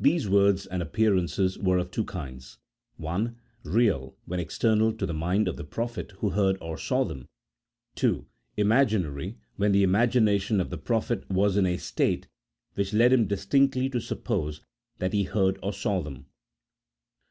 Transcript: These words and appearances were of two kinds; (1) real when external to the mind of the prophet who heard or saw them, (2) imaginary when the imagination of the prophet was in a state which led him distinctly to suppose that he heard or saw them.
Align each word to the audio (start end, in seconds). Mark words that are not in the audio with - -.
These 0.00 0.26
words 0.26 0.64
and 0.64 0.80
appearances 0.80 1.58
were 1.58 1.76
of 1.76 1.90
two 1.90 2.04
kinds; 2.06 2.56
(1) 2.96 3.36
real 3.62 4.16
when 4.24 4.40
external 4.40 4.90
to 4.94 5.04
the 5.04 5.12
mind 5.12 5.48
of 5.48 5.58
the 5.58 5.64
prophet 5.64 6.12
who 6.12 6.30
heard 6.30 6.56
or 6.62 6.78
saw 6.78 7.04
them, 7.04 7.26
(2) 7.96 8.24
imaginary 8.56 9.36
when 9.56 9.72
the 9.72 9.82
imagination 9.82 10.60
of 10.62 10.70
the 10.70 10.78
prophet 10.78 11.28
was 11.30 11.58
in 11.58 11.66
a 11.66 11.76
state 11.76 12.26
which 12.72 12.94
led 12.94 13.12
him 13.12 13.26
distinctly 13.26 13.90
to 13.90 14.00
suppose 14.00 14.62
that 14.96 15.12
he 15.12 15.24
heard 15.24 15.58
or 15.62 15.74
saw 15.74 16.00
them. 16.00 16.24